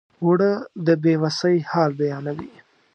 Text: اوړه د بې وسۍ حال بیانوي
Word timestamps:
اوړه 0.23 0.51
د 0.85 0.87
بې 1.01 1.13
وسۍ 1.23 1.57
حال 1.71 1.91
بیانوي 1.99 2.51